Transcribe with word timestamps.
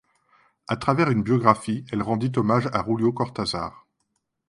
À 0.67 0.77
travers 0.77 1.11
une 1.11 1.21
biographie, 1.21 1.85
elle 1.91 2.01
rendit 2.01 2.31
hommage 2.35 2.65
à 2.73 2.83
Julio 2.87 3.13
Cortázar. 3.13 3.85